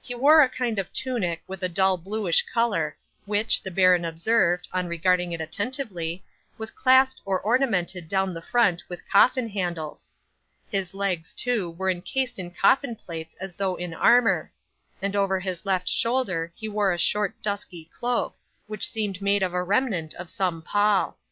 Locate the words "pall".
20.62-21.18